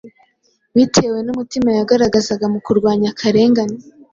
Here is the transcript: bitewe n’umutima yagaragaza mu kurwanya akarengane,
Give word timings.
bitewe 0.75 1.17
n’umutima 1.25 1.69
yagaragaza 1.77 2.33
mu 2.53 2.59
kurwanya 2.65 3.07
akarengane, 3.13 3.77